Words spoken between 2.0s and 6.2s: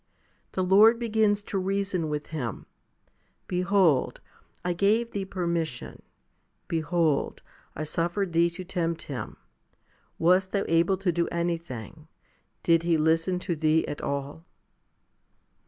with him, "Behold, I gave thee permission;